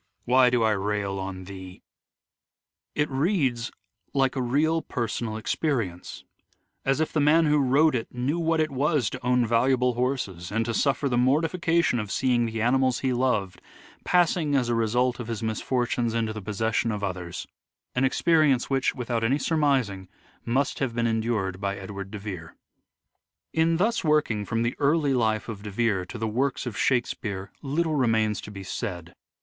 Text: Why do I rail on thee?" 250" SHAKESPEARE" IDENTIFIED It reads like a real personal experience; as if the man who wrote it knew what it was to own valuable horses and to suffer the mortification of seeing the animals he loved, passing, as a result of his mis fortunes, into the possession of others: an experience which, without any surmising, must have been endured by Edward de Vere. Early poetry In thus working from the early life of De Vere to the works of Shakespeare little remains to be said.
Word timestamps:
Why 0.25 0.49
do 0.49 0.63
I 0.63 0.71
rail 0.71 1.19
on 1.19 1.43
thee?" 1.43 1.83
250" 2.95 2.95
SHAKESPEARE" 2.95 3.21
IDENTIFIED 3.21 3.21
It 3.21 3.21
reads 3.45 3.71
like 4.15 4.35
a 4.35 4.41
real 4.41 4.81
personal 4.81 5.37
experience; 5.37 6.23
as 6.83 6.99
if 6.99 7.13
the 7.13 7.19
man 7.19 7.45
who 7.45 7.59
wrote 7.59 7.93
it 7.93 8.07
knew 8.11 8.39
what 8.39 8.59
it 8.59 8.71
was 8.71 9.11
to 9.11 9.23
own 9.23 9.45
valuable 9.45 9.93
horses 9.93 10.51
and 10.51 10.65
to 10.65 10.73
suffer 10.73 11.07
the 11.07 11.19
mortification 11.19 11.99
of 11.99 12.09
seeing 12.09 12.47
the 12.47 12.63
animals 12.63 13.01
he 13.01 13.13
loved, 13.13 13.61
passing, 14.03 14.55
as 14.55 14.69
a 14.69 14.73
result 14.73 15.19
of 15.19 15.27
his 15.27 15.43
mis 15.43 15.61
fortunes, 15.61 16.15
into 16.15 16.33
the 16.33 16.41
possession 16.41 16.91
of 16.91 17.03
others: 17.03 17.45
an 17.93 18.03
experience 18.03 18.71
which, 18.71 18.95
without 18.95 19.23
any 19.23 19.37
surmising, 19.37 20.07
must 20.43 20.79
have 20.79 20.95
been 20.95 21.05
endured 21.05 21.61
by 21.61 21.77
Edward 21.77 22.09
de 22.09 22.17
Vere. 22.17 22.37
Early 22.37 22.47
poetry 23.53 23.61
In 23.61 23.77
thus 23.77 24.03
working 24.03 24.45
from 24.45 24.63
the 24.63 24.75
early 24.79 25.13
life 25.13 25.47
of 25.47 25.61
De 25.61 25.69
Vere 25.69 26.05
to 26.07 26.17
the 26.17 26.27
works 26.27 26.65
of 26.65 26.75
Shakespeare 26.75 27.51
little 27.61 27.93
remains 27.93 28.41
to 28.41 28.49
be 28.49 28.63
said. 28.63 29.13